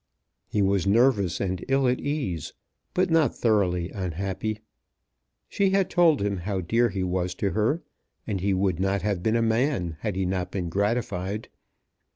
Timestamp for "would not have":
8.51-9.21